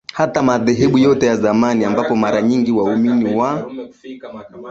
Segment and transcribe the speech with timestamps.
[0.13, 3.71] hata madhehebu yote ya zamani ambapo mara nyingi waumini wa